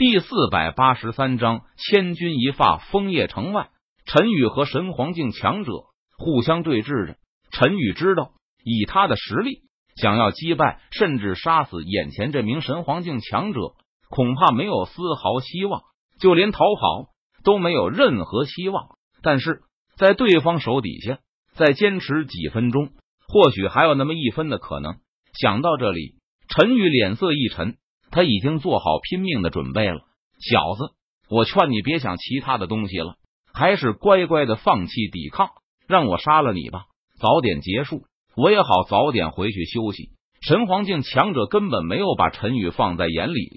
[0.00, 2.78] 第四百八十三章，千钧一发。
[2.78, 3.68] 枫叶城外，
[4.06, 5.72] 陈宇和神皇境强者
[6.16, 7.16] 互相对峙着。
[7.50, 8.32] 陈宇知道，
[8.64, 9.60] 以他的实力，
[9.96, 13.74] 想要击败甚至杀死眼前这名神皇境强者，
[14.08, 15.82] 恐怕没有丝毫希望，
[16.18, 17.10] 就连逃跑
[17.44, 18.96] 都没有任何希望。
[19.20, 19.60] 但是
[19.98, 21.18] 在对方手底下，
[21.52, 22.88] 再坚持几分钟，
[23.28, 24.94] 或许还有那么一分的可能。
[25.34, 26.14] 想到这里，
[26.48, 27.76] 陈宇脸色一沉，
[28.10, 30.00] 他已经做好拼命的准备了。
[30.38, 30.94] 小子，
[31.28, 33.16] 我劝你别想其他的东西了，
[33.52, 35.50] 还是乖乖的放弃抵抗，
[35.86, 36.86] 让我杀了你吧，
[37.18, 38.04] 早点结束，
[38.36, 40.10] 我也好早点回去休息。
[40.40, 43.50] 神皇境强者根本没有把陈宇放在眼里，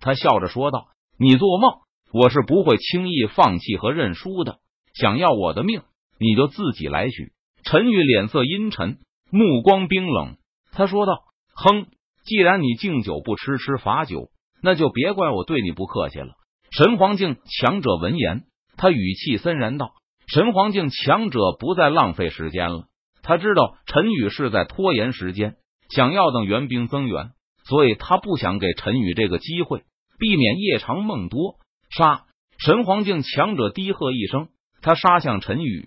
[0.00, 0.86] 他笑着说道
[1.18, 1.74] ：“你做梦，
[2.12, 4.58] 我是不会轻易放弃和认输的。
[4.94, 5.82] 想要我的命，
[6.18, 7.32] 你就自己来取。”
[7.64, 8.98] 陈宇脸色阴沉，
[9.30, 10.36] 目光冰冷，
[10.72, 11.20] 他说道
[11.54, 11.86] ：“哼，
[12.24, 14.30] 既然你敬酒不吃吃罚酒。”
[14.64, 16.36] 那就别怪我对你不客气了。
[16.70, 18.44] 神皇境强者闻言，
[18.76, 19.90] 他语气森然道
[20.32, 22.84] ：“神皇境强者不再浪费时间了。
[23.22, 25.56] 他知道陈宇是在拖延时间，
[25.90, 27.32] 想要等援兵增援，
[27.64, 29.82] 所以他不想给陈宇这个机会，
[30.20, 31.56] 避免夜长梦多。
[31.90, 32.26] 杀！
[32.58, 34.48] 神皇境强者低喝一声，
[34.80, 35.84] 他杀向陈宇。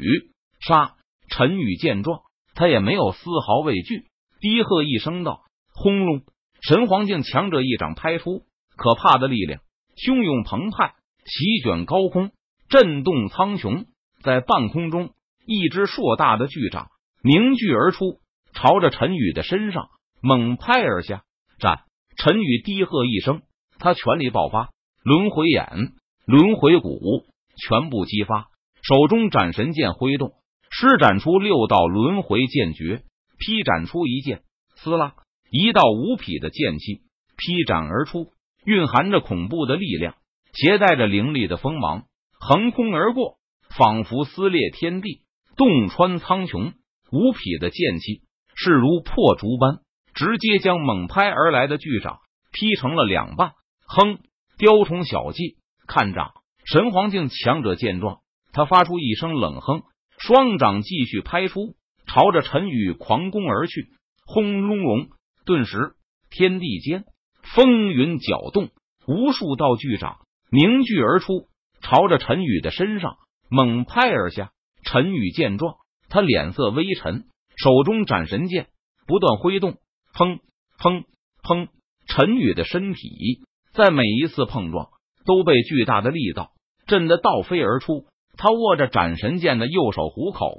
[0.60, 0.96] 杀！
[1.30, 2.20] 陈宇见状，
[2.56, 4.08] 他也没有丝毫畏惧，
[4.42, 5.44] 低喝一声道
[5.76, 6.24] ：“轰隆！”
[6.68, 8.44] 神皇境强者一掌拍出。
[8.78, 9.62] 可怕的力量，
[9.96, 12.32] 汹涌澎湃，席卷高空，
[12.68, 13.86] 震动苍穹。
[14.22, 15.12] 在半空中，
[15.46, 16.90] 一只硕大的巨掌
[17.22, 18.20] 凝聚而出，
[18.54, 19.90] 朝着陈宇的身上
[20.22, 21.24] 猛拍而下。
[21.60, 21.84] 战！
[22.18, 23.44] 陈宇低喝一声，
[23.80, 24.72] 他全力爆发，
[25.04, 25.94] 轮回眼、
[26.26, 28.48] 轮回骨全部激发，
[28.82, 30.34] 手中斩神剑挥动，
[30.70, 33.04] 施展出六道轮回剑诀，
[33.38, 34.42] 劈斩出一剑。
[34.76, 35.14] 撕拉，
[35.58, 37.00] 一道无匹的剑气
[37.38, 38.28] 劈斩而出。
[38.66, 40.16] 蕴含着恐怖的力量，
[40.54, 42.06] 携带着凌厉的锋芒，
[42.40, 43.38] 横空而过，
[43.78, 45.22] 仿佛撕裂天地，
[45.56, 46.74] 洞穿苍穹。
[47.12, 48.22] 无匹的剑气
[48.56, 49.80] 势如破竹般，
[50.14, 52.18] 直接将猛拍而来的巨掌
[52.52, 53.54] 劈成了两半。
[53.88, 54.18] 哼，
[54.58, 56.34] 雕虫小技，看掌！
[56.66, 59.84] 神皇境强者见状，他发出一声冷哼，
[60.18, 61.76] 双掌继续拍出，
[62.08, 63.90] 朝着陈宇狂攻而去。
[64.26, 65.10] 轰隆隆，
[65.46, 65.94] 顿时
[66.30, 67.06] 天地间。
[67.54, 68.70] 风云搅动，
[69.06, 70.18] 无数道巨掌
[70.50, 71.48] 凝聚而出，
[71.80, 73.18] 朝着陈宇的身上
[73.50, 74.52] 猛拍而下。
[74.84, 75.76] 陈宇见状，
[76.10, 78.70] 他脸色微沉，手中斩神剑
[79.06, 79.78] 不断挥动，
[80.14, 80.40] 砰
[80.80, 81.04] 砰
[81.44, 81.68] 砰！
[82.08, 84.90] 陈宇的身体在每一次碰撞
[85.24, 86.52] 都被巨大的力道
[86.88, 88.08] 震得倒飞而出，
[88.38, 90.50] 他握着斩神剑的右手虎口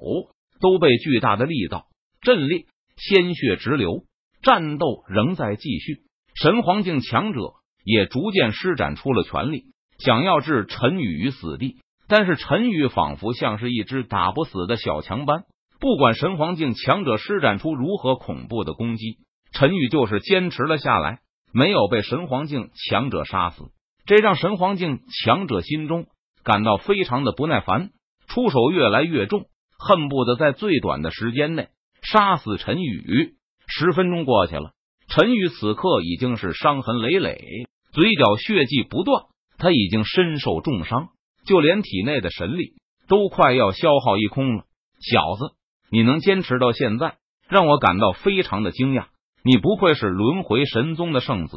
[0.60, 1.86] 都被巨大的力道
[2.20, 4.04] 震裂，鲜血直流。
[4.42, 6.02] 战斗仍在继续。
[6.34, 7.40] 神皇境强者
[7.84, 9.64] 也逐渐施展出了全力，
[9.98, 11.76] 想要置陈宇于死地。
[12.08, 15.44] 但是陈宇仿佛像是一只打不死的小强般，
[15.80, 19.18] 不管神皇境强者施展出如何恐怖的攻击，
[19.50, 21.18] 陈宇就是坚持了下来，
[21.52, 23.64] 没有被神皇境强者杀死。
[24.04, 26.06] 这让神皇境强者心中
[26.44, 27.90] 感到非常的不耐烦，
[28.28, 29.46] 出手越来越重，
[29.78, 31.70] 恨不得在最短的时间内
[32.02, 33.35] 杀死陈宇。
[33.66, 34.72] 十分钟过去了。
[35.08, 39.24] 陈宇此刻已经是伤痕累累，嘴角血迹不断，
[39.58, 41.08] 他已经身受重伤，
[41.46, 42.74] 就连体内的神力
[43.08, 44.64] 都快要消耗一空了。
[45.00, 45.54] 小子，
[45.90, 47.16] 你能坚持到现在，
[47.48, 49.06] 让我感到非常的惊讶。
[49.44, 51.56] 你不愧是轮回神宗的圣子，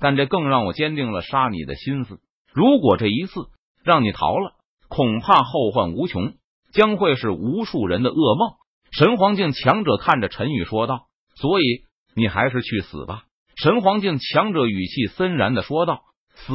[0.00, 2.18] 但这更让我坚定了杀你的心思。
[2.52, 3.46] 如果这一次
[3.84, 4.54] 让你逃了，
[4.88, 6.34] 恐怕后患无穷，
[6.72, 8.56] 将会是无数人的噩梦。
[8.90, 11.07] 神皇境强者看着陈宇说道
[11.40, 11.84] ：“所以。”
[12.16, 13.26] 你还是去死吧！
[13.54, 16.00] 神皇境强者语气森然的说道
[16.34, 16.52] ：“死！”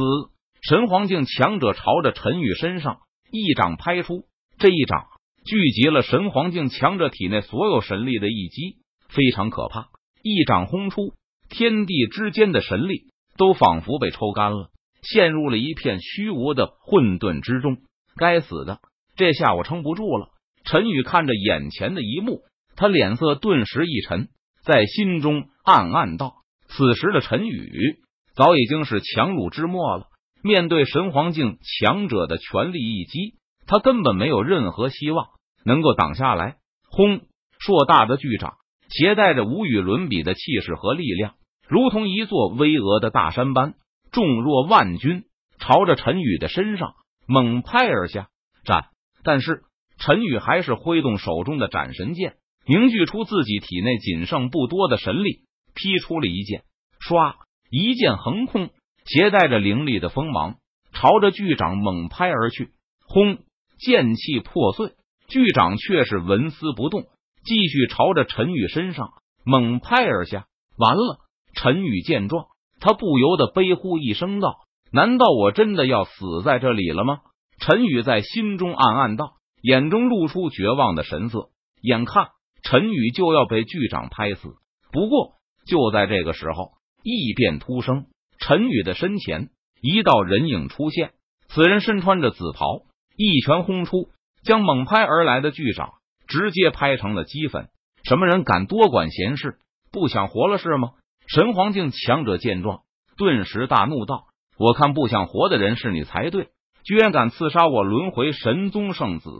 [0.60, 2.98] 神皇境强者朝着陈宇身上
[3.30, 4.26] 一掌拍出，
[4.58, 5.06] 这一掌
[5.46, 8.76] 聚集了神皇境强者体内所有神力的一击，
[9.08, 9.88] 非常可怕。
[10.22, 11.14] 一掌轰出，
[11.48, 13.04] 天地之间的神力
[13.38, 14.68] 都仿佛被抽干了，
[15.00, 17.78] 陷入了一片虚无的混沌之中。
[18.16, 18.80] 该死的，
[19.16, 20.28] 这下我撑不住了！
[20.66, 22.42] 陈宇看着眼前的一幕，
[22.76, 24.28] 他脸色顿时一沉。
[24.64, 26.36] 在心中暗暗道
[26.68, 27.98] ：“此时的陈宇
[28.34, 30.06] 早已经是强弩之末了。
[30.42, 33.34] 面对神皇境强者的全力一击，
[33.66, 35.28] 他根本没有任何希望
[35.64, 36.56] 能够挡下来。
[36.88, 37.20] 轰！
[37.58, 38.56] 硕大的巨掌
[38.90, 41.34] 携带着无与伦比的气势和力量，
[41.66, 43.74] 如同一座巍峨的大山般
[44.12, 45.24] 重若万钧，
[45.58, 46.94] 朝着陈宇的身上
[47.26, 48.28] 猛拍而下。
[48.64, 48.86] 斩！
[49.22, 49.62] 但是
[49.98, 52.36] 陈宇还是挥动手中的斩神剑。
[52.66, 55.40] 凝聚出自己体内仅剩不多的神力，
[55.74, 56.62] 劈出了一剑，
[57.00, 57.34] 唰，
[57.70, 58.70] 一剑横空，
[59.04, 60.56] 携带着凌厉的锋芒，
[60.92, 62.70] 朝着巨掌猛拍而去。
[63.06, 63.38] 轰！
[63.78, 64.92] 剑气破碎，
[65.28, 67.02] 巨掌却是纹丝不动，
[67.44, 69.10] 继续朝着陈宇身上
[69.44, 70.46] 猛拍而下。
[70.78, 71.18] 完了！
[71.54, 72.46] 陈宇见状，
[72.80, 74.56] 他不由得悲呼一声道
[74.90, 77.18] ：“难道我真的要死在这里了吗？”
[77.60, 81.50] 陈宇在心中暗暗道，眼中露出绝望的神色。
[81.80, 82.28] 眼看
[82.64, 84.48] 陈宇就要被剧长拍死，
[84.90, 85.34] 不过
[85.66, 86.72] 就在这个时候，
[87.02, 88.06] 异变突生，
[88.38, 89.50] 陈宇的身前
[89.82, 91.12] 一道人影出现，
[91.48, 92.80] 此人身穿着紫袍，
[93.16, 94.08] 一拳轰出，
[94.42, 95.92] 将猛拍而来的剧长
[96.26, 97.68] 直接拍成了齑粉。
[98.02, 99.58] 什么人敢多管闲事？
[99.92, 100.92] 不想活了是吗？
[101.26, 102.80] 神皇境强者见状，
[103.16, 104.24] 顿时大怒道
[104.58, 106.48] ：“我看不想活的人是你才对，
[106.82, 109.30] 居然敢刺杀我轮回神宗圣子，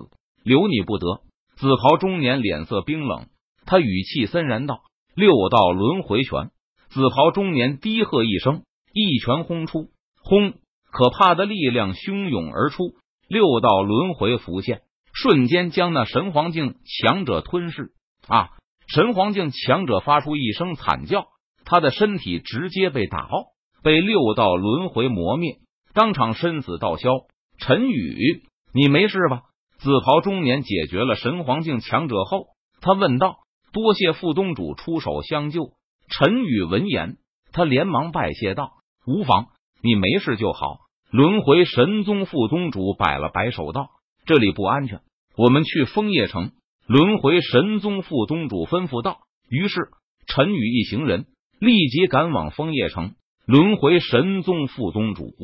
[0.45, 1.23] 留你不得！”
[1.57, 3.27] 紫袍中年脸色冰冷，
[3.67, 4.81] 他语气森然道
[5.15, 6.51] ：“六道轮回拳！”
[6.91, 8.63] 紫袍中年低喝一声，
[8.93, 9.91] 一拳轰出，
[10.23, 10.53] 轰！
[10.91, 12.95] 可怕的力量汹涌而出，
[13.29, 17.91] 六道轮回浮现，瞬间将那神皇境强者吞噬。
[18.29, 18.51] 啊！
[18.87, 21.27] 神皇境强者发出一声惨叫，
[21.65, 23.47] 他的身体直接被打爆，
[23.83, 25.57] 被六道轮回磨灭，
[25.95, 27.11] 当场身死道消。
[27.59, 28.43] 陈宇，
[28.73, 29.43] 你没事吧？
[29.85, 32.47] 紫袍中年解决了神皇境强者后，
[32.81, 33.41] 他问道
[33.71, 35.73] ：“多谢副宗主出手相救。”
[36.09, 37.19] 陈宇闻言，
[37.53, 38.73] 他连忙拜谢道
[39.07, 39.49] ：“无妨，
[39.83, 40.79] 你没事就好。”
[41.13, 43.91] 轮回神宗副宗主摆了摆手道
[44.25, 45.03] ：“这里不安全，
[45.37, 46.53] 我们去枫叶城。”
[46.89, 49.19] 轮回神宗副宗主吩咐道。
[49.51, 49.91] 于是，
[50.27, 51.27] 陈宇一行人
[51.61, 53.17] 立即赶往枫叶城。
[53.45, 55.35] 轮回神宗副宗主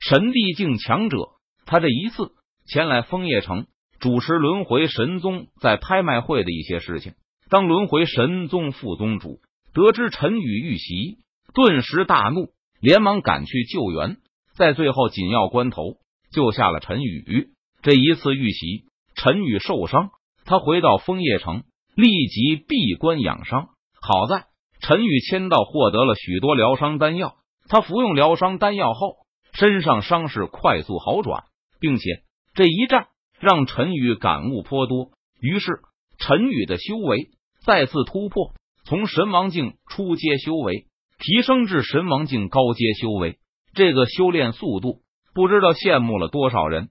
[0.00, 1.18] 神帝境强者，
[1.66, 2.32] 他这一次
[2.66, 3.66] 前来枫叶城
[4.02, 7.14] 主持轮回神宗在拍卖会的一些事情。
[7.48, 9.38] 当轮回神宗副宗主
[9.72, 11.18] 得知陈宇遇袭，
[11.54, 12.48] 顿时大怒，
[12.80, 14.16] 连忙赶去救援，
[14.56, 15.98] 在最后紧要关头
[16.32, 17.50] 救下了陈宇。
[17.80, 20.10] 这一次遇袭，陈宇受伤。
[20.44, 21.62] 他回到枫叶城，
[21.94, 23.68] 立即闭关养伤。
[24.00, 24.46] 好在
[24.80, 27.36] 陈宇签到获得了许多疗伤丹药，
[27.68, 29.18] 他服用疗伤丹药后，
[29.52, 31.44] 身上伤势快速好转，
[31.78, 33.06] 并且这一战
[33.42, 35.10] 让陈宇感悟颇多。
[35.40, 35.80] 于是，
[36.16, 37.30] 陈宇的修为
[37.66, 38.54] 再次突破，
[38.84, 40.86] 从神王境初阶修为
[41.18, 43.38] 提升至神王境高阶修为。
[43.74, 45.00] 这个修炼速度，
[45.34, 46.90] 不知道羡慕了多少人。